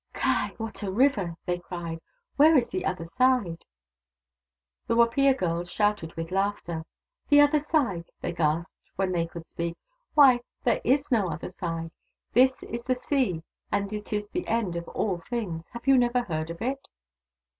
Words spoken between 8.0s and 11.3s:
they gasped, when they could speak." Why, there is no